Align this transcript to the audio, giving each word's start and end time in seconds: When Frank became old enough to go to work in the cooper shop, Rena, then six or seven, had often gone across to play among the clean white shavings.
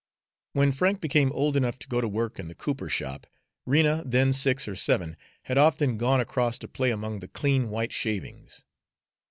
When 0.53 0.71
Frank 0.71 0.99
became 0.99 1.31
old 1.33 1.55
enough 1.55 1.77
to 1.77 1.87
go 1.87 2.01
to 2.01 2.07
work 2.07 2.39
in 2.39 2.47
the 2.47 2.55
cooper 2.55 2.89
shop, 2.89 3.27
Rena, 3.67 4.01
then 4.03 4.33
six 4.33 4.67
or 4.67 4.75
seven, 4.75 5.15
had 5.43 5.59
often 5.59 5.95
gone 5.97 6.19
across 6.19 6.57
to 6.57 6.67
play 6.67 6.89
among 6.89 7.19
the 7.19 7.27
clean 7.27 7.69
white 7.69 7.93
shavings. 7.93 8.65